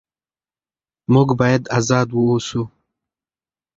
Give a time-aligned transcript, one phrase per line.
[1.13, 2.61] موږ باید ازاد واوسو.